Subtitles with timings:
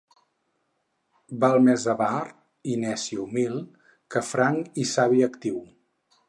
[1.43, 2.23] Val més avar
[2.71, 3.61] i neci humil
[4.15, 5.63] que franc i savi altiu.